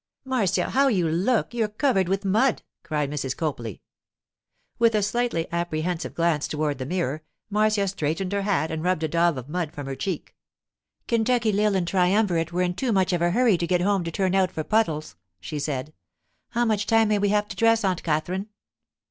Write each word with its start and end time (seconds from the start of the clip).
'Marcia, 0.25 0.71
how 0.71 0.87
you 0.87 1.07
look! 1.07 1.53
You're 1.53 1.67
covered 1.67 2.09
with 2.09 2.25
mud!' 2.25 2.63
cried 2.81 3.11
Mrs. 3.11 3.37
Copley. 3.37 3.83
With 4.79 4.95
a 4.95 5.03
slightly 5.03 5.45
apprehensive 5.51 6.15
glance 6.15 6.47
toward 6.47 6.79
the 6.79 6.87
mirror, 6.87 7.21
Marcia 7.51 7.87
straightened 7.87 8.31
her 8.33 8.41
hat 8.41 8.71
and 8.71 8.81
rubbed 8.83 9.03
a 9.03 9.07
daub 9.07 9.37
of 9.37 9.47
mud 9.47 9.71
from 9.73 9.85
her 9.85 9.95
cheek. 9.95 10.35
'Kentucky 11.07 11.51
Lil 11.51 11.75
and 11.75 11.87
Triumvirate 11.87 12.51
were 12.51 12.63
in 12.63 12.73
too 12.73 12.91
much 12.91 13.13
of 13.13 13.21
a 13.21 13.29
hurry 13.29 13.59
to 13.59 13.67
get 13.67 13.81
home 13.81 14.03
to 14.03 14.09
turn 14.09 14.33
out 14.33 14.51
for 14.51 14.63
puddles,' 14.63 15.15
she 15.39 15.59
said. 15.59 15.93
'How 16.49 16.65
much 16.65 16.87
time 16.87 17.09
may 17.09 17.19
we 17.19 17.29
have 17.29 17.47
to 17.49 17.55
dress, 17.55 17.83
Aunt 17.83 18.01
Katherine? 18.01 18.49